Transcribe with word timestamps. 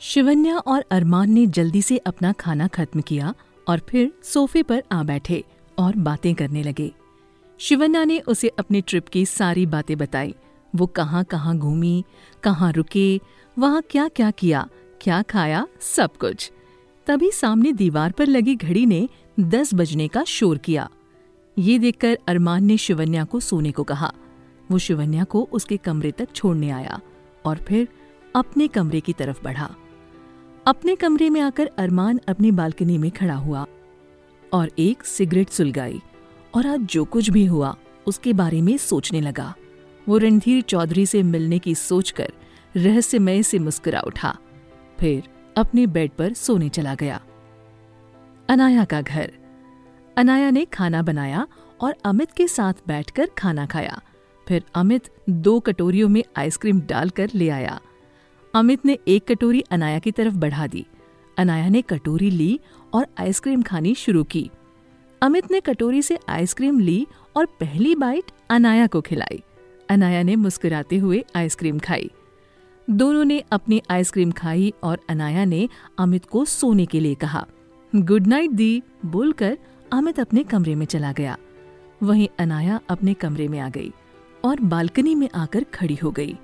शिवन्या 0.00 0.58
और 0.58 0.84
अरमान 0.90 1.30
ने 1.30 1.46
जल्दी 1.46 1.82
से 1.82 1.96
अपना 1.96 2.32
खाना 2.32 2.66
खत्म 2.66 3.00
किया 3.00 3.34
और 3.68 3.78
फिर 3.78 4.12
सोफे 4.22 4.62
पर 4.62 4.82
आ 4.92 5.02
बैठे 5.02 5.44
और 5.78 5.96
बातें 5.96 6.34
करने 6.34 6.62
लगे। 6.62 6.92
शिवन्या 7.58 8.04
ने 8.04 8.18
उसे 8.18 8.48
अपने 8.48 8.80
ट्रिप 8.80 9.08
की 9.08 9.26
सारी 9.26 9.66
बातें 9.66 9.98
बताई। 9.98 10.34
वो 10.74 10.86
कहाँ 10.86 11.24
कहाँ 11.24 11.58
घूमी, 11.58 12.04
कहाँ 12.42 12.72
रुके, 12.72 13.20
वहाँ 13.58 13.82
क्या 13.90 14.08
क्या 14.08 14.30
किया, 14.30 14.68
क्या 15.00 15.22
खाया, 15.22 15.66
सब 15.80 16.16
कुछ। 16.16 16.52
तभी 17.06 17.30
सामने 17.30 17.72
दीवार 17.72 18.12
पर 18.12 18.26
लगी 18.26 18.54
घड़ी 18.54 18.86
ने 18.86 19.08
दस 19.40 19.74
बजने 19.74 20.08
का 20.08 20.24
शोर 20.24 20.58
किया। 20.58 20.90
ये 21.58 21.78
देखकर 21.78 22.18
अरमान 22.28 22.64
ने 22.64 22.76
शिवन्या 22.76 23.24
को 23.24 23.40
सोने 23.40 23.72
को 23.72 23.82
कहा। 23.82 24.12
वो 24.70 24.78
शिवन्या 24.78 25.24
को 25.24 25.48
उसके 25.52 25.76
कमरे 25.76 26.12
तक 26.12 26.28
छोड़ने 26.34 26.70
आया 26.70 27.00
और 27.44 27.56
फिर 27.56 27.88
अपने 28.36 28.68
कमरे 28.68 29.00
की 29.00 29.12
तरफ़ 29.12 29.44
बढ़ा। 29.44 29.74
अपने 30.66 30.96
कमरे 30.96 31.30
में 31.30 31.40
आकर 31.40 31.70
अरमान 31.78 32.20
अपनी 32.28 32.50
बालकनी 32.50 32.98
में 32.98 33.10
खड़ा 33.10 33.34
हुआ 33.34 33.66
और 34.52 34.70
एक 34.78 35.02
सिगरेट 35.02 35.48
सुलगाई 35.48 36.00
और 36.54 36.66
आज 36.66 36.80
जो 36.80 37.04
कुछ 37.04 37.30
भी 37.30 37.46
हुआ, 37.46 37.76
उसके 38.06 38.32
बारे 38.32 38.62
में 38.62 38.78
सोचने 38.78 39.20
लगा। 39.20 39.54
वो 40.08 40.18
रणधीर 40.18 40.62
चौधरी 40.62 41.06
से 41.06 41.22
मिलने 41.22 41.58
की 41.58 41.74
सोचकर 41.74 42.32
रहस्यमय 42.76 43.42
से 43.42 43.58
मुस्कुरा 43.58 44.00
उठा। 44.00 44.38
फिर 45.00 45.28
अपने 45.56 45.86
बेड 45.86 46.10
पर 46.10 46.32
सोने 46.32 46.68
चला 46.68 46.94
गया। 46.94 47.20
अनाया 48.48 48.84
का 48.84 49.00
घर। 49.00 49.32
अनाया 50.16 50.50
ने 50.50 50.64
खाना 50.64 51.02
बनाया 51.02 51.46
और 51.80 51.94
अमित 52.04 52.30
के 52.30 52.48
साथ 52.48 52.74
बैठकर 52.88 53.30
खाना 53.38 53.66
खाया। 53.66 54.00
फिर 54.48 54.64
अमित 54.74 55.08
दो 55.30 55.60
कटोरियों 55.60 56.08
में 56.08 56.24
आइसक्रीम 56.36 56.80
डालकर 56.80 57.30
ले 57.34 57.48
आया। 57.48 57.80
अमित 58.56 58.86
ने 58.86 58.98
एक 59.08 59.24
कटोरी 59.28 59.60
अनाया 59.60 59.98
की 59.98 60.10
तरफ़ 60.10 60.34
बढ़ा 60.34 60.66
दी। 60.66 60.86
अनाया 61.38 61.68
ने 61.68 61.82
कटोरी 61.82 62.30
ली 62.30 62.60
और 62.94 63.06
आइसक्रीम 63.18 63.62
खानी 63.62 63.94
शुरू 63.94 64.24
की। 64.24 64.50
अमित 65.22 65.50
ने 65.50 65.60
कटोरी 65.60 66.02
से 66.02 66.18
आइसक्रीम 66.28 66.78
ली 66.78 67.06
और 67.36 67.46
पहली 67.46 67.94
बाइट 67.94 68.24
अनाया 68.50 68.86
को 68.86 69.00
खिलाई। 69.00 69.42
अनाया 69.90 70.22
ने 70.22 70.36
मुस्कुराते 70.36 70.96
हुए 70.96 71.24
आइसक्रीम 71.36 71.78
खाई। 71.78 72.10
दोनों 72.90 73.24
ने 73.24 73.42
अपनी 73.52 73.82
आइसक्रीम 73.90 74.30
खाई 74.30 74.72
और 74.82 75.00
अनाया 75.08 75.44
ने 75.44 75.68
अमित 75.98 76.24
को 76.24 76.44
सोने 76.44 76.86
के 76.86 77.00
लिए 77.00 77.14
कहा, 77.14 77.46
गुड 77.96 78.26
नाइट 78.26 78.50
दी, 78.50 78.82
बोलकर 79.06 79.58
अमित 79.92 80.20
अपने 80.20 80.44
कमरे 80.44 80.74
में 80.74 80.86
चला 80.86 81.12
गया। 81.12 81.36
वहीं 82.02 82.28
अनाया 82.38 82.80
अपने 82.88 83.14
कमरे 83.14 83.48
में 83.48 83.58
आ 83.60 83.68
गई 83.68 83.92
और 84.44 84.60
बालकनी 84.60 85.14
में 85.14 85.28
आकर 85.34 85.64
खड़ी 85.64 85.94
हो 85.94 86.10
गई। 86.10 86.36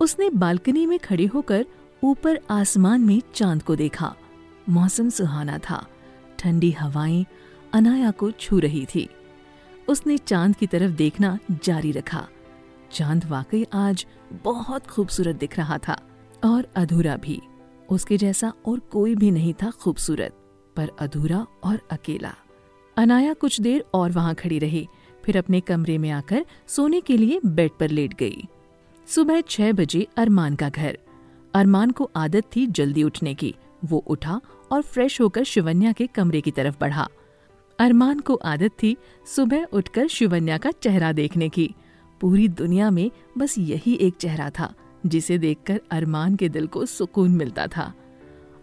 उसने 0.00 0.30
बालकनी 0.30 0.86
में 0.86 0.98
खड़े 0.98 1.26
होकर 1.26 1.66
ऊपर 2.04 2.40
आसमान 2.50 3.00
में 3.00 3.22
चाँद 3.34 3.62
को 3.62 3.76
देखा। 3.76 4.14
मौसम 4.68 5.08
सुहाना 5.08 5.58
था। 5.58 5.86
ठंडी 6.38 6.70
हवाएँ 6.70 7.26
अनाया 7.72 8.10
को 8.10 8.30
छू 8.30 8.58
रही 8.58 8.86
थी। 8.94 9.08
उसने 9.88 10.18
चाँद 10.18 10.56
की 10.56 10.66
तरफ़ 10.66 10.92
देखना 10.92 11.38
जारी 11.64 11.92
रखा। 11.92 12.28
चाँद 12.92 13.24
वाकई 13.24 13.66
आज 13.72 14.06
बहुत 14.32 14.86
खूबसूरत 14.86 15.36
दिख 15.36 15.58
रहा 15.58 15.78
था 15.78 16.00
और 16.44 16.68
अधूरा 16.76 17.16
भी। 17.16 17.42
उसके 17.90 18.16
जैसा 18.16 18.52
और 18.66 18.78
कोई 18.78 19.14
भी 19.14 19.30
नहीं 19.30 19.54
था 19.54 19.70
खूबसूरत, 19.70 20.32
पर 20.76 20.90
अधूरा 20.98 21.46
और 21.64 21.80
अकेला। 21.90 22.34
अनाया 22.96 23.34
कुछ 23.34 23.60
देर 23.60 23.84
और 23.94 24.12
वहाँ 24.12 24.34
खड़ी 24.34 24.58
रही, 24.58 24.88
फिर 25.24 25.38
अपने 25.38 25.60
कमरे 25.60 25.98
में 25.98 26.10
आकर 26.10 26.46
सोने 26.66 27.00
के 27.00 27.16
लिए 27.16 27.40
बेड 27.46 27.70
पर 27.80 27.88
लेट 27.88 28.14
गई। 28.14 28.48
सुबह 29.06 29.40
छह 29.40 29.72
बजे 29.72 30.06
अरमान 30.16 30.54
का 30.54 30.68
घर। 30.68 30.98
अरमान 31.54 31.90
को 31.90 32.10
आदत 32.16 32.44
थी 32.56 32.66
जल्दी 32.66 33.02
उठने 33.02 33.34
की। 33.34 33.54
वो 33.84 33.98
उठा 33.98 34.40
और 34.72 34.82
फ्रेश 34.82 35.20
होकर 35.20 35.44
शिवन्या 35.44 35.92
के 35.92 36.06
कमरे 36.06 36.40
की 36.40 36.50
तरफ़ 36.50 36.76
बढ़ा। 36.80 37.08
अरमान 37.78 38.20
को 38.20 38.34
आदत 38.34 38.70
थी 38.82 38.96
सुबह 39.26 39.64
उठकर 39.64 40.06
शिवन्या 40.06 40.58
का 40.58 40.70
चेहरा 40.70 41.12
देखने 41.12 41.48
की। 41.48 41.74
पूरी 42.20 42.48
दुनिया 42.48 42.90
में 42.90 43.10
बस 43.38 43.58
यही 43.58 43.94
एक 43.94 44.14
चेहरा 44.14 44.50
था, 44.50 44.74
जिसे 45.06 45.38
देखकर 45.38 45.80
अरमान 45.90 46.36
के 46.36 46.48
दिल 46.48 46.66
को 46.66 46.86
सुकून 46.86 47.30
मिलता 47.30 47.66
था। 47.66 47.92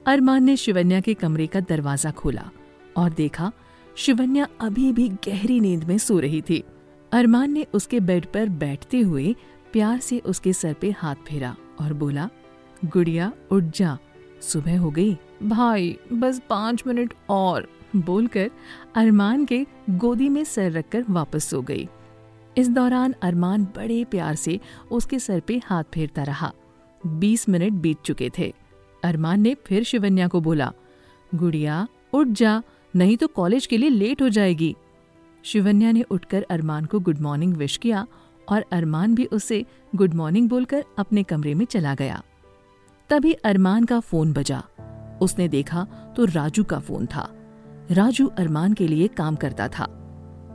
अरमान 0.05 0.43
ने 0.43 0.55
शिवन्या 0.55 1.01
के 1.01 1.13
कमरे 1.13 1.47
का 1.47 1.59
दरवाज़ा 1.59 2.11
खोला 2.11 2.49
और 2.97 3.09
देखा, 3.09 3.51
शिवन्या 3.95 4.47
अभी 4.61 4.91
भी 4.91 5.09
गहरी 5.09 5.59
नींद 5.59 5.83
में 5.83 5.97
सो 5.97 6.19
रही 6.19 6.41
थी। 6.41 6.63
अरमान 7.11 7.51
ने 7.51 7.65
उसके 7.73 7.99
बेड 7.99 8.25
पर 8.25 8.49
बैठते 8.49 8.99
हुए 8.99 9.35
प्यार 9.73 9.99
से 9.99 10.19
उसके 10.19 10.53
सर 10.53 10.73
पे 10.73 10.91
हाथ 10.91 11.15
फेरा 11.15 11.55
और 11.81 11.93
बोला, 11.93 12.29
गुड़िया, 12.85 13.31
उठ 13.51 13.63
जा। 13.63 13.97
सुबह 14.41 14.79
हो 14.79 14.91
गई। 14.91 15.17
भाई, 15.43 15.97
बस 16.13 16.41
पाँच 16.49 16.83
मिनट 16.87 17.13
और, 17.29 17.69
बोलकर 17.95 18.51
अरमान 18.95 19.45
के 19.45 19.65
गोदी 19.89 20.29
में 20.29 20.43
सर 20.43 20.71
रखकर 20.71 21.05
वापस 21.09 21.43
सो 21.43 21.61
गई। 21.61 21.87
इस 22.57 22.69
दौरान 22.69 23.15
अरमान 23.21 23.63
बड़े 23.63 24.05
प्यार 24.05 24.35
से 24.35 24.59
उसके 24.91 25.19
सर 25.19 25.39
पे 25.39 25.61
हाथ 25.65 25.83
फेरता 25.93 26.23
रहा। 26.23 26.53
बीस 27.05 27.49
मिनट 27.49 27.73
बीत 27.73 27.97
चुके 28.05 28.31
थे। 28.37 28.53
अरमान 29.03 29.41
ने 29.41 29.55
फिर 29.55 29.83
शिवन्या 29.83 30.27
को 30.27 30.41
बोला, 30.41 30.73
गुड़िया, 31.35 31.87
उठ 32.13 32.27
जा, 32.27 32.63
नहीं 32.95 33.17
तो 33.17 33.27
कॉलेज 33.27 33.65
के 33.65 33.77
लिए 33.77 33.89
लेट 33.89 34.21
हो 34.21 34.29
जाएगी। 34.29 34.75
शिवन्या 35.43 35.91
ने 35.91 36.01
उठकर 36.01 36.45
अरमान 36.49 36.85
को 36.85 36.99
गुड 36.99 37.19
मॉर्निंग 37.19 37.53
विश 37.53 37.77
किया 37.77 38.07
और 38.51 38.65
अरमान 38.71 39.15
भी 39.15 39.25
उसे 39.25 39.65
गुड 39.95 40.13
मॉर्निंग 40.13 40.49
बोलकर 40.49 40.83
अपने 40.97 41.23
कमरे 41.23 41.53
में 41.53 41.65
चला 41.65 41.95
गया। 41.95 42.23
तभी 43.09 43.33
अरमान 43.33 43.83
का 43.83 43.99
फ़ोन 43.99 44.33
बजा। 44.33 44.63
उसने 45.21 45.47
देखा 45.47 45.83
तो 46.17 46.25
राजू 46.25 46.63
का 46.63 46.79
फ़ोन 46.79 47.05
था। 47.05 47.33
राजू 47.91 48.27
अरमान 48.27 48.73
के 48.73 48.87
लिए 48.87 49.07
काम 49.07 49.35
करता 49.35 49.67
था। 49.67 49.97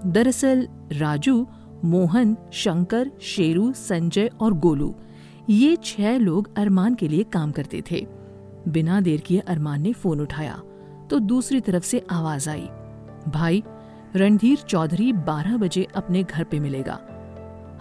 दरअसल 0.06 0.68
राजू, 0.92 1.46
मोहन, 1.84 2.36
शंकर, 2.52 3.10
शेरू, 3.20 3.72
संजय 3.72 4.30
और 4.40 4.52
गोलू, 4.52 4.94
ये 5.50 5.76
छह 5.76 6.18
लोग 6.18 6.56
अरमान 6.56 6.94
के 6.94 7.08
लिए 7.08 7.22
काम 7.22 7.52
करते 7.52 7.82
थे। 7.90 8.06
बिना 8.68 9.00
देर 9.00 9.20
किए 9.20 9.38
अरमान 9.38 9.82
ने 9.82 9.92
फ़ोन 9.92 10.20
उठाया 10.20 10.62
तो 11.10 11.18
दूसरी 11.18 11.60
तरफ़ 11.60 11.84
से 11.84 12.06
आवाज़ 12.10 12.50
आई। 12.50 12.68
भाई, 13.28 13.62
रणधीर 14.16 14.58
चौधरी 14.58 15.12
12 15.12 15.56
बजे 15.56 15.86
अपने 15.96 16.22
घर 16.22 16.44
पे 16.44 16.60
मिलेगा। 16.60 17.15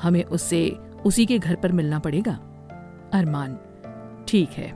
हमें 0.01 0.23
उससे, 0.23 0.69
उसी 1.05 1.25
के 1.25 1.37
घर 1.39 1.55
पर 1.55 1.71
मिलना 1.71 1.99
पड़ेगा। 1.99 2.33
अरमान, 3.13 3.57
ठीक 4.27 4.49
है। 4.49 4.73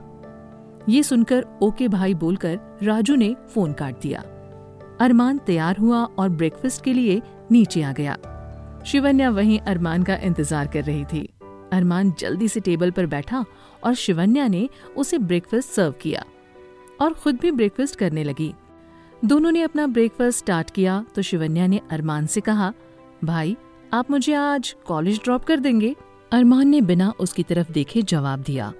ये 0.88 1.02
सुनकर 1.02 1.44
ओके 1.62 1.88
भाई 1.88 2.14
बोलकर 2.14 2.58
राजू 2.82 3.14
ने 3.14 3.34
फ़ोन 3.48 3.72
काट 3.72 4.00
दिया। 4.00 4.20
अरमान 5.00 5.38
तैयार 5.38 5.76
हुआ 5.76 6.02
और 6.04 6.28
ब्रेकफास्ट 6.28 6.84
के 6.84 6.92
लिए 6.92 7.20
नीचे 7.50 7.82
आ 7.82 7.92
गया। 7.92 8.16
शिवन्या 8.86 9.30
वहीं 9.30 9.58
अरमान 9.60 10.02
का 10.02 10.16
इंतज़ार 10.16 10.66
कर 10.66 10.84
रही 10.84 11.04
थी। 11.04 11.28
अरमान 11.72 12.12
जल्दी 12.18 12.48
से 12.48 12.60
टेबल 12.60 12.90
पर 12.90 13.06
बैठा 13.06 13.44
और 13.84 13.94
शिवन्या 13.94 14.46
ने 14.48 14.68
उसे 14.96 15.18
ब्रेकफास्ट 15.18 15.68
सर्व 15.68 15.92
किया 15.92 16.24
और 17.00 17.12
खुद 17.14 17.38
भी 17.42 17.50
ब्रेकफास्ट 17.50 17.96
करने 17.96 18.24
लगी। 18.24 18.52
दोनों 19.24 19.50
ने 19.52 19.62
अपना 19.62 19.86
ब्रेकफास्ट 19.86 20.38
स्टार्ट 20.38 20.70
किया 20.70 21.04
तो 21.14 21.22
शिवन्या 21.22 21.66
ने 21.66 21.80
अरमान 21.90 22.26
से 22.26 22.40
कहा, 22.40 22.72
भाई 23.24 23.56
आप 23.92 24.10
मुझे 24.10 24.32
आज 24.34 24.74
कॉलेज 24.86 25.18
ड्रॉप 25.24 25.44
कर 25.44 25.60
देंगे? 25.60 25.94
अरमान 26.32 26.68
ने 26.68 26.80
बिना 26.80 27.12
उसकी 27.20 27.42
तरफ़ 27.42 27.70
देखे 27.72 28.02
जवाब 28.02 28.40
दिया, 28.40 28.72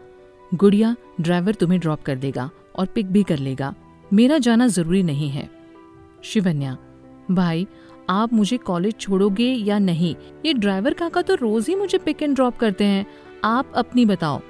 गुड़िया 0.54 0.94
ड्राइवर 1.20 1.54
तुम्हें 1.54 1.78
ड्रॉप 1.80 2.02
कर 2.02 2.16
देगा 2.16 2.50
और 2.76 2.86
पिक 2.86 3.06
भी 3.06 3.22
कर 3.22 3.38
लेगा। 3.38 3.74
मेरा 4.12 4.38
जाना 4.38 4.66
ज़रूरी 4.66 5.02
नहीं 5.02 5.28
है। 5.30 5.48
शिवन्या, 6.24 6.76
भाई, 7.30 7.66
आप 8.08 8.32
मुझे 8.32 8.56
कॉलेज 8.56 8.94
छोड़ोगे 9.00 9.44
या 9.44 9.78
नहीं? 9.78 10.14
ये 10.46 10.52
ड्राइवर 10.52 10.94
काका 10.94 11.22
तो 11.22 11.34
रोज 11.34 11.68
ही 11.68 11.74
मुझे 11.74 11.98
पिक 11.98 12.22
एंड 12.22 12.34
ड्रॉप 12.34 12.56
करते 12.56 12.84
हैं। 12.84 13.06
आप 13.44 13.72
अपनी 13.74 14.04
बताओ। 14.06 14.40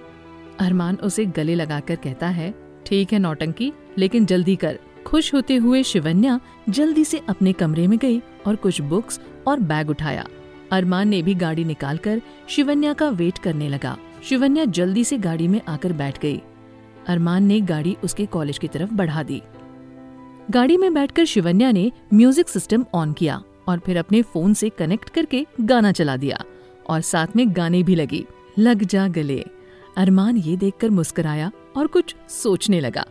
अरमान 0.61 0.97
उसे 0.97 1.25
गले 1.27 1.55
लगाकर 1.55 1.97
कहता 1.97 2.29
है, 2.29 2.55
ठीक 2.87 3.13
है 3.13 3.19
नौटंकी, 3.19 3.73
लेकिन 3.99 4.27
जल्दी 4.27 4.57
कर। 4.57 4.79
खुश 5.07 5.33
होते 5.35 5.57
हुए 5.57 5.83
शिवन्या 5.83 6.39
जल्दी 6.69 7.05
से 7.05 7.21
अपने 7.29 7.53
कमरे 7.53 7.87
में 7.87 7.99
गई 7.99 8.21
और 8.47 8.57
कुछ 8.57 8.81
बुक्स 8.81 9.21
और 9.47 9.61
बैग 9.61 9.91
उठाया। 9.91 10.27
अरमान 10.73 11.09
ने 11.09 11.23
भी 11.23 11.35
गाड़ी 11.35 11.65
निकालकर 11.65 12.21
शिवन्या 12.49 12.93
का 12.93 13.09
वेट 13.11 13.39
करने 13.39 13.69
लगा। 13.69 13.97
शिवन्या 14.25 14.65
जल्दी 14.65 15.05
से 15.05 15.19
गाड़ी 15.19 15.49
में 15.49 15.61
आकर 15.69 15.93
बैठ 15.93 16.19
गई। 16.19 16.41
अरमान 17.09 17.45
ने 17.45 17.61
गाड़ी 17.61 17.97
उसके 18.05 18.27
कॉलेज 18.27 18.59
की 18.59 18.69
तरफ़ 18.69 18.93
बढ़ा 18.93 19.23
दी। 19.23 19.41
गाड़ी 20.51 20.77
में 20.77 20.93
बैठकर 20.95 21.25
शिवन्या 21.25 21.71
ने 21.73 21.91
म्यूज़िक 22.15 22.49
सिस्टम 22.49 22.85
ऑन 22.95 23.13
किया 23.13 23.43
और 23.69 23.79
फिर 23.79 23.99
अपने 23.99 24.23
फ़ोन 24.23 24.55
से 24.55 24.69
कनेक्ट 24.69 25.09
करके 25.09 25.47
गाना 25.61 25.93
चला 25.93 26.17
दिया 26.17 26.43
और 26.87 27.01
साथ 27.01 27.37
में 27.37 27.47
गाने 27.57 27.83
भी 27.83 27.95
लगी। 27.95 28.25
लग 28.59 28.83
जा 28.83 29.07
गले। 29.09 29.45
अरमान 29.97 30.37
ये 30.37 30.57
देखकर 30.57 30.91
मुस्कुराया 30.91 31.51
और 31.77 31.87
कुछ 31.87 32.15
सोचने 32.29 32.81
लगा। 32.81 33.05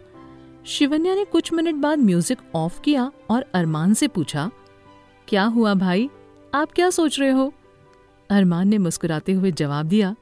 शिवन्या 0.65 1.15
ने 1.15 1.23
कुछ 1.25 1.51
मिनट 1.53 1.75
बाद 1.75 1.99
म्यूज़िक 1.99 2.37
ऑफ़ 2.55 2.79
किया 2.81 3.11
और 3.29 3.45
अरमान 3.53 3.93
से 3.93 4.07
पूछा, 4.07 4.49
क्या 5.27 5.43
हुआ 5.45 5.73
भाई? 5.73 6.09
आप 6.53 6.71
क्या 6.71 6.89
सोच 6.89 7.19
रहे 7.19 7.29
हो? 7.29 7.51
अरमान 8.29 8.67
ने 8.67 8.77
मुस्कुराते 8.77 9.33
हुए 9.33 9.51
जवाब 9.51 9.85
दिया, 9.85 10.15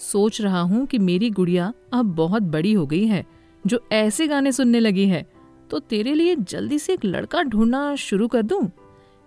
सोच 0.00 0.40
रहा 0.40 0.60
हूँ 0.60 0.84
कि 0.86 0.98
मेरी 0.98 1.28
गुड़िया 1.30 1.72
अब 1.92 2.14
बहुत 2.14 2.42
बड़ी 2.42 2.72
हो 2.72 2.86
गई 2.86 3.04
है, 3.06 3.24
जो 3.64 3.80
ऐसे 3.92 4.26
गाने 4.26 4.52
सुनने 4.52 4.80
लगी 4.80 5.06
है 5.06 5.26
तो 5.70 5.78
तेरे 5.78 6.14
लिए 6.14 6.34
जल्दी 6.36 6.78
से 6.78 6.92
एक 6.92 7.04
लड़का 7.04 7.42
ढूंढना 7.42 7.94
शुरू 7.96 8.28
कर 8.28 8.42
दूँ? 8.42 8.70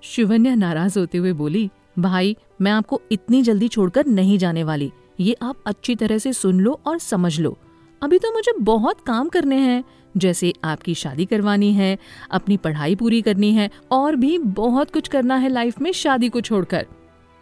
शिवन्या 0.03 0.55
नाराज़ 0.55 0.99
होते 0.99 1.17
हुए 1.17 1.31
बोली, 1.33 1.69
भाई, 1.99 2.35
मैं 2.61 2.71
आपको 2.71 3.01
इतनी 3.11 3.41
जल्दी 3.41 3.67
छोड़कर 3.67 4.05
नहीं 4.05 4.37
जाने 4.37 4.63
वाली। 4.63 4.91
ये 5.19 5.35
आप 5.41 5.63
अच्छी 5.65 5.95
तरह 5.95 6.17
से 6.17 6.33
सुन 6.33 6.59
लो 6.59 6.79
और 6.85 6.99
समझ 6.99 7.39
लो। 7.39 7.57
अभी 8.01 8.19
तो 8.19 8.31
मुझे 8.31 8.53
बहुत 8.59 9.01
काम 9.01 9.29
करने 9.29 9.55
हैं 9.55 9.83
जैसे 10.17 10.53
आपकी 10.63 10.95
शादी 10.95 11.25
करवानी 11.25 11.73
है, 11.73 11.97
अपनी 12.31 12.57
पढ़ाई 12.57 12.95
पूरी 12.95 13.21
करनी 13.21 13.53
है 13.53 13.69
और 13.91 14.15
भी 14.15 14.37
बहुत 14.37 14.91
कुछ 14.91 15.07
करना 15.07 15.35
है 15.35 15.49
लाइफ 15.49 15.81
में 15.81 15.91
शादी 15.91 16.29
को 16.29 16.41
छोड़कर। 16.41 16.85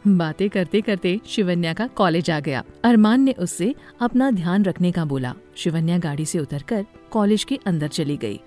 बातें 0.08 0.50
करते 0.50 0.82
करते 0.82 1.20
शिवन्या 1.26 1.74
का 1.74 1.88
कॉलेज 1.88 2.32
आ 2.32 2.40
गया। 2.40 2.64
अरमान 2.84 3.22
ने 3.22 3.32
उससे 3.32 3.76
अपना 4.02 4.32
ध्यान 4.32 4.64
रखने 4.64 4.92
का 4.92 5.06
बोला। 5.06 5.34
शिवन्या 5.56 5.98
गाड़ी 5.98 6.26
से 6.26 6.40
उतरकर 6.40 6.86
कॉलेज 7.12 7.44
के 7.44 7.60
अंदर 7.66 7.88
चली 7.88 8.18
गई। 8.18 8.40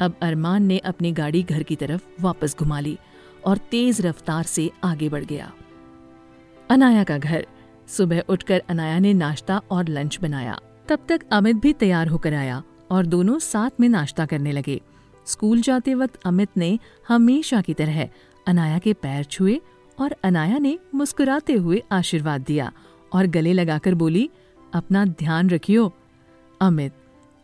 अब 0.00 0.14
अरमान 0.22 0.62
ने 0.62 0.78
अपनी 0.78 1.12
गाड़ी 1.12 1.42
घर 1.42 1.62
की 1.62 1.76
तरफ़ 1.76 2.22
वापस 2.22 2.56
घुमा 2.58 2.80
ली 2.80 2.98
और 3.46 3.56
तेज 3.56 4.00
रफ्तार 4.00 4.42
से 4.42 4.70
आगे 4.84 5.08
बढ़ 5.08 5.24
गया। 5.24 5.52
अनाया 6.70 7.04
का 7.04 7.18
घर। 7.18 7.46
सुबह 7.88 8.22
उठकर 8.28 8.62
अनाया 8.68 8.98
ने 8.98 9.14
नाश्ता 9.14 9.62
और 9.70 9.88
लंच 9.88 10.18
बनाया। 10.22 10.60
तब 10.88 10.98
तक 11.08 11.20
अमित 11.32 11.56
भी 11.56 11.72
तैयार 11.72 12.08
होकर 12.08 12.34
आया। 12.34 12.62
और 12.90 13.06
दोनों 13.06 13.38
साथ 13.38 13.70
में 13.80 13.88
नाश्ता 13.88 14.26
करने 14.26 14.52
लगे। 14.52 14.80
स्कूल 15.26 15.60
जाते 15.60 15.94
वक्त 15.94 16.18
अमित 16.24 16.48
ने 16.56 16.78
हमेशा 17.08 17.60
की 17.60 17.74
तरह 17.74 18.08
अनाया 18.46 18.78
के 18.78 18.92
पैर 18.92 19.24
छुए 19.24 19.60
और 20.00 20.14
अनाया 20.24 20.58
ने 20.58 20.78
मुस्कुराते 20.94 21.52
हुए 21.52 21.82
आशीर्वाद 21.92 22.40
दिया 22.40 22.72
और 23.12 23.26
गले 23.26 23.52
लगाकर 23.52 23.94
बोली, 23.94 24.30
अपना 24.72 25.04
ध्यान 25.04 25.50
रखियो, 25.50 25.92
अमित, 26.60 26.92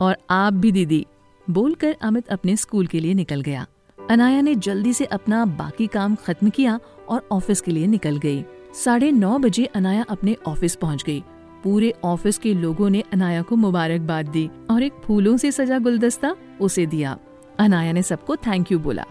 और 0.00 0.16
आप 0.30 0.52
भी 0.52 0.72
दीदी, 0.72 1.06
बोलकर 1.50 1.96
अमित 2.02 2.28
अपने 2.28 2.56
स्कूल 2.56 2.86
के 2.86 3.00
लिए 3.00 3.14
निकल 3.14 3.40
गया। 3.40 3.66
अनाया 4.10 4.40
ने 4.40 4.54
जल्दी 4.54 4.92
से 4.92 5.04
अपना 5.04 5.44
बाकी 5.44 5.86
काम 5.86 6.14
खत्म 6.14 6.50
किया 6.50 6.80
और 7.08 7.28
ऑफ़िस 7.32 7.60
के 7.60 7.70
लिए 7.70 7.86
निकल 7.86 8.16
गई। 8.16 8.44
साढ़े 8.74 9.12
नौ 9.12 9.38
बजे 9.38 9.64
अनाया 9.64 10.04
अपने 10.08 10.36
ऑफ़िस 10.46 10.76
पहुँच 10.76 11.02
गई। 11.02 11.24
पूरे 11.64 11.94
ऑफ़िस 12.04 12.38
के 12.38 12.54
लोगों 12.54 12.90
ने 12.90 13.02
अनाया 13.12 13.42
को 13.42 13.56
मुबारकबाद 13.56 14.26
दी 14.26 14.50
और 14.70 14.82
एक 14.82 14.92
फूलों 15.04 15.36
से 15.36 15.52
सजा 15.52 15.78
गुलदस्ता 15.78 16.36
उसे 16.60 16.86
दिया। 16.86 17.18
अनाया 17.58 17.92
ने 17.92 18.02
सबको 18.02 18.36
थैंक 18.36 18.72
यू 18.72 18.78
बोला। 18.78 19.04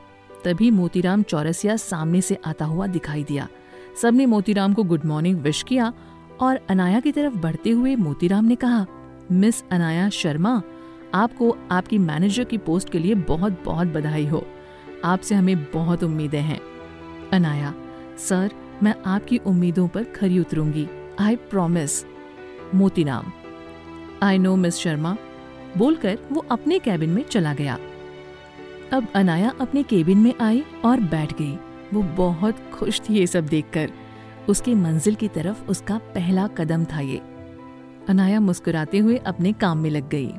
तभी 0.46 0.72
मोतीराम 0.72 1.24
चौरसिया 1.24 1.76
सामने 1.76 2.22
से 2.22 2.38
आता 2.46 2.66
हुआ 2.66 2.88
दिखाई 2.88 3.24
दिया। 3.24 3.48
सबने 4.02 4.26
मोतीराम 4.26 4.74
को 4.74 4.84
गुड 4.84 5.06
मॉर्निंग 5.06 5.40
विश 5.40 5.64
किया 5.64 5.94
और 6.42 6.60
अनाया 6.70 7.00
की 7.00 7.12
तरफ़ 7.12 7.34
बढ़ते 7.34 7.70
हुए 7.70 7.96
मोतीराम 7.96 8.46
ने 8.46 8.56
कहा 8.56 8.86
मिस 9.32 9.64
अनाया 9.72 10.10
शर्मा, 10.10 10.62
आपको 11.14 11.58
आपकी 11.72 11.98
मैनेजर 11.98 12.44
की 12.44 12.58
पोस्ट 12.58 12.90
के 12.90 13.00
लिए 13.00 13.16
बहुत 13.16 13.64
बहुत 13.66 13.88
बधाई 13.88 14.26
हो। 14.26 14.46
आपसे 15.06 15.36
हमें 15.36 15.64
बहुत 15.64 16.04
उम्मीदें 16.04 16.42
हैं। 16.42 16.60
अनाया, 17.34 17.74
सर, 18.18 18.52
मैं 18.84 18.96
आपकी 19.06 19.38
उम्मीदों 19.38 19.88
पर 19.88 20.04
खरी 20.04 20.40
उतरूँगी। 20.40 20.88
I 21.20 21.36
promise 21.36 22.13
Motiram. 22.76 23.32
I 24.24 24.38
know 24.38 24.56
miss 24.56 24.76
Sharma, 24.76 25.18
बोलकर 25.78 26.20
वो 26.32 26.46
अपने 26.52 26.80
कैबिन 26.80 27.10
में 27.10 27.24
चला 27.24 27.54
गया। 27.54 27.78
अब 28.94 29.08
अनाया 29.16 29.54
अपने 29.62 29.84
केबिन 29.84 30.18
में 30.18 30.34
आई 30.42 30.64
और 30.86 31.00
बैठ 31.00 31.34
गई। 31.34 31.58
वो 31.94 32.04
बहुत 32.04 32.56
खुश 32.74 33.02
थी 33.02 33.14
ये 33.14 33.28
सब 33.28 33.46
देखकर। 33.46 33.92
उसकी 34.50 34.76
मंजिल 34.76 35.16
की 35.16 35.28
तरफ़ 35.28 35.66
उसका 35.66 35.98
पहला 35.98 36.48
कदम 36.48 36.86
था 36.86 37.00
ये। 37.00 37.22
अनाया 38.10 38.40
मुस्कुराते 38.40 38.98
हुए 38.98 39.18
अपने 39.18 39.54
काम 39.54 39.78
में 39.78 39.90
लग 39.90 40.10
गई। 40.10 40.32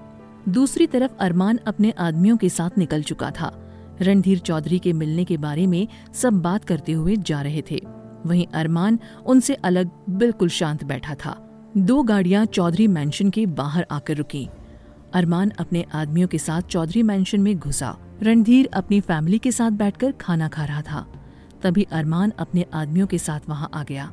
दूसरी 0.48 0.86
तरफ़ 0.86 1.12
अरमान 1.20 1.58
अपने 1.66 1.90
आदमियों 1.90 2.36
के 2.36 2.48
साथ 2.48 2.78
निकल 2.78 3.02
चुका 3.02 3.30
था। 3.30 3.70
रणधीर 4.00 4.38
चौधरी 4.38 4.78
के 4.78 4.92
मिलने 4.92 5.24
के 5.24 5.36
बारे 5.36 5.66
में 5.66 5.88
सब 6.14 6.42
बात 6.42 6.64
करते 6.64 6.92
हुए 6.92 7.16
जा 7.16 7.42
रहे 7.42 7.62
थे। 7.70 7.80
वहीं 8.26 8.46
अरमान 8.54 8.98
उनसे 9.26 9.54
अलग 9.54 9.90
बिल्कुल 10.10 10.48
शांत 10.48 10.84
बैठा 10.84 11.14
था। 11.14 11.43
दो 11.76 12.02
गाड़ियाँ 12.02 12.46
चौधरी 12.46 12.86
मैंशन 12.86 13.30
के 13.30 13.46
बाहर 13.46 13.86
आकर 13.90 14.16
रुकी। 14.16 14.48
अरमान 15.14 15.50
अपने 15.50 15.84
आदमियों 15.94 16.28
के 16.28 16.38
साथ 16.38 16.62
चौधरी 16.62 17.02
मैंशन 17.02 17.40
में 17.40 17.58
घुसा। 17.58 17.96
रणधीर 18.22 18.68
अपनी 18.74 19.00
फैमिली 19.00 19.38
के 19.38 19.52
साथ 19.52 19.70
बैठकर 19.70 20.12
खाना 20.12 20.48
खा 20.48 20.64
रहा 20.64 20.82
था। 20.82 21.06
तभी 21.62 21.82
अरमान 21.82 22.32
अपने 22.38 22.66
आदमियों 22.74 23.06
के 23.06 23.18
साथ 23.18 23.40
वहाँ 23.48 23.70
आ 23.74 23.82
गया 23.82 24.12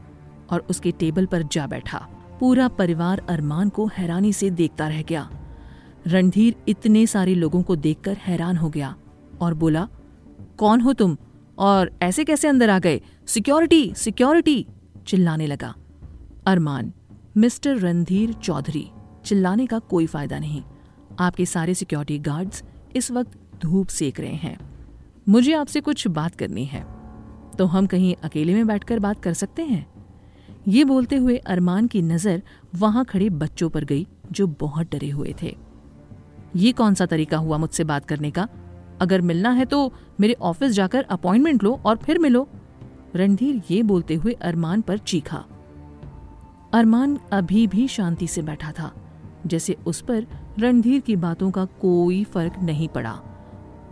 और 0.50 0.66
उसके 0.70 0.92
टेबल 0.92 1.26
पर 1.26 1.44
जा 1.44 1.68
बैठा। 1.68 1.98
पूरा 2.40 2.68
परिवार 2.68 3.22
अरमान 3.30 3.70
को 3.70 3.88
हैरानी 3.88 4.34
से 4.34 4.50
देखता 4.50 4.88
रह 4.88 5.02
गया। 5.02 5.30
रणधीर 6.08 6.56
इतने 6.68 7.08
सारे 7.08 7.36
लोगों 7.36 7.64
को 7.64 7.76
देखकर 7.76 8.18
हैरान 8.18 8.58
हो 8.58 8.70
गया 8.70 8.96
और 9.42 9.54
बोला, 9.54 9.88
कौन 10.58 10.82
हो 10.82 10.94
तुम? 10.94 11.18
और 11.58 11.92
ऐसे 12.02 12.24
कैसे 12.24 12.48
अंदर 12.48 12.70
आ 12.70 12.80
गए? 12.80 13.02
सिक्योरिटी 13.28 13.94
सिक्योरिटी 13.96 14.68
चिल्लाने 15.08 15.48
लगा। 15.48 15.76
अरमान 16.48 16.94
मिस्टर 17.38 17.78
रणधीर 17.78 18.34
चौधरी। 18.34 18.92
चिल्लाने 19.26 19.66
का 19.66 19.80
कोई 19.80 20.06
फ़ायदा 20.06 20.40
नहीं। 20.40 20.64
आपके 21.20 21.46
सारे 21.46 21.74
सिक्योरिटी 21.74 22.20
गार्ड्स 22.20 22.64
इस 22.96 23.12
वक्त 23.12 23.38
धूप 23.62 23.88
सेक 23.88 24.20
रहे 24.20 24.34
हैं। 24.34 24.58
मुझे 25.30 25.54
आपसे 25.54 25.82
कुछ 25.82 26.08
बात 26.08 26.36
करनी 26.36 26.66
है। 26.66 26.86
तो 27.58 27.66
हम 27.66 27.86
कहीं 27.86 28.16
अकेले 28.24 28.54
में 28.54 28.68
बैठकर 28.68 29.00
बात 29.00 29.24
कर 29.24 29.34
सकते 29.34 29.62
हैं? 29.62 29.86
ये 30.68 30.84
बोलते 30.84 31.16
हुए 31.16 31.38
अरमान 31.38 31.88
की 31.88 32.02
नज़र 32.02 32.42
वहाँ 32.76 33.06
खड़े 33.06 33.30
बच्चों 33.30 33.70
पर 33.70 33.84
गई, 33.84 34.08
जो 34.32 34.48
बहुत 34.48 34.92
डरे 34.92 35.10
हुए 35.10 35.36
थे। 35.42 35.58
ये 36.56 36.72
कौन 36.72 36.94
सा 36.94 37.06
तरीका 37.06 37.38
हुआ 37.38 37.58
मुझसे 37.58 37.84
बात 37.84 38.06
करने 38.06 38.32
का? 38.32 38.48
अगर 39.02 39.22
मिलना 39.22 39.52
है 39.52 39.66
तो 39.66 39.94
मेरे 40.20 40.34
ऑफ़िस 40.34 40.72
जाकर 40.72 41.04
अपॉइंटमेंट 41.04 41.64
लो 41.64 41.80
और 41.86 41.98
फिर 41.98 42.20
मिलो। 42.20 42.50
रणधीर 43.16 43.62
ये 43.72 43.84
बोलते 43.84 44.16
हुए 44.16 44.34
अरमान 44.34 44.82
पर 44.82 44.98
चीखा। 44.98 45.46
अरमान 46.74 47.18
अभी 47.34 47.66
भी 47.68 47.88
शांति 47.88 48.28
से 48.28 48.42
बैठा 48.42 48.72
था, 48.72 48.92
जैसे 49.46 49.76
उस 49.88 50.00
पर 50.02 50.26
रणधीर 50.60 51.00
की 51.02 51.16
बातों 51.16 51.50
का 51.52 51.66
कोई 51.82 52.24
फ़र्क 52.24 52.60
नहीं 52.64 52.88
पड़ा। 52.88 53.12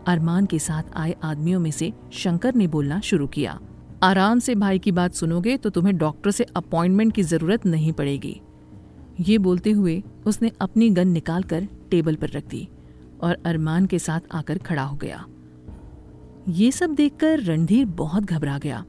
अरमान 0.08 0.46
के 0.46 0.60
साथ 0.60 0.96
आए 0.96 1.16
आदमियों 1.24 1.60
में 1.60 1.72
से 1.72 1.92
शंकर 2.14 2.56
ने 2.56 2.68
बोलना 2.68 3.00
शुरू 3.02 3.28
किया, 3.28 3.60
आराम 4.04 4.40
से 4.40 4.56
भाई 4.56 4.80
की 4.80 4.92
बात 4.92 5.14
सुनोगे 5.14 5.58
तो 5.58 5.70
तुम्हें 5.70 5.98
डॉक्टर 5.98 6.32
से 6.32 6.44
अपॉइंटमेंट 6.56 7.14
की 7.14 7.24
ज़रूरत 7.24 7.66
नहीं 7.66 7.92
पड़ेगी। 7.94 8.40
ये 9.20 9.38
बोलते 9.38 9.72
हुए 9.72 10.02
उसने 10.26 10.52
अपनी 10.62 10.90
गन 10.90 11.08
निकालकर 11.08 11.68
टेबल 11.92 12.16
पर 12.16 12.30
रख 12.30 12.48
दी 12.48 12.68
और 13.22 13.38
अरमान 13.46 13.86
के 13.86 14.00
साथ 14.00 14.34
आकर 14.34 14.58
खड़ा 14.58 14.84
हो 14.84 14.96
गया। 14.98 15.26
ये 16.50 16.72
सब 16.72 16.94
देखकर 16.96 17.40
रणधीर 17.42 17.86
बहुत 17.98 18.24
घबरा 18.24 18.58
गया 18.58 18.84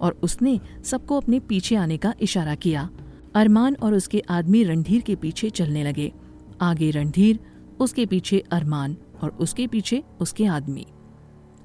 और 0.00 0.20
उसने 0.22 0.58
सबको 0.84 1.16
अपने 1.16 1.38
पीछे 1.40 1.76
आने 1.76 1.96
का 1.96 2.14
इशारा 2.20 2.54
किया। 2.56 2.88
अरमान 3.34 3.74
और 3.74 3.94
उसके 3.94 4.22
आदमी 4.30 4.64
रणधीर 4.64 5.02
के 5.02 5.14
पीछे 5.14 5.50
चलने 5.50 5.84
लगे। 5.84 6.12
आगे 6.60 6.90
रणधीर, 6.90 7.38
उसके 7.80 8.06
पीछे 8.06 8.44
अरमान 8.52 8.96
और 9.22 9.30
उसके 9.30 9.66
पीछे 9.66 10.04
उसके 10.20 10.46
आदमी। 10.46 10.86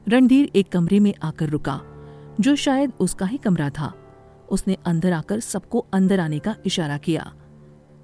रणधीर 0.08 0.52
एक 0.56 0.72
कमरे 0.72 1.00
में 1.00 1.14
आकर 1.24 1.50
रुका, 1.50 1.82
जो 2.40 2.56
शायद 2.56 2.94
उसका 3.00 3.26
ही 3.26 3.38
कमरा 3.38 3.70
था। 3.70 3.94
उसने 4.52 4.78
अंदर 4.86 5.14
आकर 5.14 5.40
सबको 5.40 5.86
अंदर 5.94 6.20
आने 6.20 6.40
का 6.40 6.56
इशारा 6.66 6.98
किया। 6.98 7.34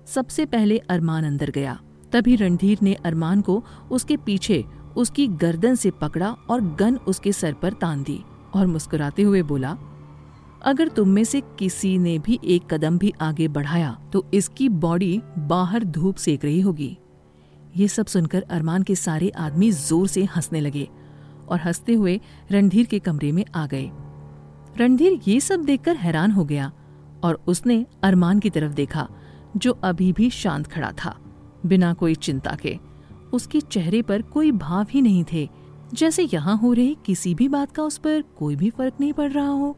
सबसे 0.06 0.46
पहले 0.46 0.78
अरमान 0.78 1.24
अंदर 1.24 1.50
गया। 1.50 1.80
तभी 2.12 2.36
रणधीर 2.36 2.78
ने 2.82 2.94
अरमान 2.94 3.42
को 3.42 3.64
उसके 3.92 4.18
पीछे 4.18 4.66
उसकी 4.98 5.28
गर्दन 5.28 5.76
से 5.76 5.92
पकड़ा 5.92 6.32
और 6.50 6.62
गन 6.62 6.98
उसके 6.98 7.32
सर 7.32 7.54
पर 7.54 7.74
तान 7.74 8.04
दी 8.04 8.24
और 8.54 8.68
मुस्कुराते 8.68 9.22
हुए 9.22 9.42
बोला 9.42 9.78
अगर 10.62 10.88
तुम 10.88 11.10
में 11.10 11.24
से 11.24 11.42
किसी 11.60 11.98
ने 11.98 12.18
भी 12.20 12.40
एक 12.46 12.74
कदम 12.74 12.98
भी 12.98 13.12
आगे 13.22 13.48
बढ़ाया 13.48 13.92
तो 14.14 14.26
इसकी 14.34 14.68
बॉडी 14.70 15.22
बाहर 15.40 15.84
धूप 15.84 16.16
सेक 16.16 16.46
रही 16.46 16.60
होगी। 16.62 16.98
ये 17.78 17.88
सब 17.88 18.06
सुनकर 18.06 18.42
अरमान 18.42 18.84
के 18.84 18.96
सारे 18.96 19.30
आदमी 19.30 19.72
ज़ोर 19.72 20.08
से 20.08 20.24
हंसने 20.26 20.62
लगे 20.62 20.88
और 21.50 21.60
हँसते 21.60 21.94
हुए 21.94 22.20
रणधीर 22.52 22.86
के 22.86 23.00
कमरे 23.00 23.32
में 23.32 23.44
आ 23.56 23.66
गए। 23.66 23.90
रणधीर 24.78 25.20
ये 25.28 25.40
सब 25.40 25.64
देखकर 25.66 25.96
हैरान 25.96 26.32
हो 26.32 26.46
गया 26.46 26.72
और 27.24 27.42
उसने 27.48 27.86
अरमान 28.04 28.40
की 28.40 28.50
तरफ़ 28.50 28.74
देखा, 28.74 29.08
जो 29.58 29.72
अभी 29.84 30.12
भी 30.14 30.30
शांत 30.30 30.68
खड़ा 30.68 30.92
था, 30.96 31.16
बिना 31.66 31.94
कोई 31.94 32.16
चिंता 32.16 32.56
के। 32.56 32.78
उसके 33.34 33.62
चेहरे 33.62 34.02
पर 34.02 34.22
कोई 34.24 34.52
भाव 34.52 34.88
ही 34.90 35.02
नहीं 35.02 35.24
थे, 35.34 35.48
जैसे 35.94 36.28
यहाँ 36.34 36.58
हो 36.58 36.74
रही 36.74 36.98
किसी 37.06 37.34
भी 37.36 37.48
बात 37.48 37.72
का 37.72 37.84
उस 37.84 37.98
पर 37.98 38.22
कोई 38.38 38.56
भी 38.56 38.70
फ़र्क 38.70 38.94
नहीं 39.00 39.14
पड़ 39.14 39.32
रहा 39.32 39.48
हो। 39.48 39.78